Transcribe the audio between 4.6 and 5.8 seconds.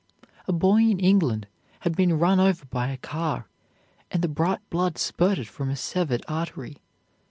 blood spurted from a